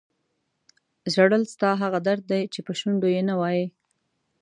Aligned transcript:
ژړل 1.13 1.43
ستا 1.53 1.69
هغه 1.81 1.99
درد 2.07 2.23
دی 2.31 2.41
چې 2.53 2.59
په 2.65 2.71
شونډو 2.79 3.07
یې 3.15 3.21
نه 3.29 3.35
وایې. 3.39 3.65